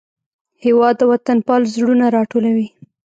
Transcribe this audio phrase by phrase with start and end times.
[0.63, 2.67] هېواد د وطنپال زړونه راټولوي.